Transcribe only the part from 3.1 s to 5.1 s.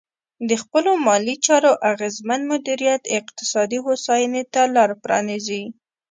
اقتصادي هوساینې ته لار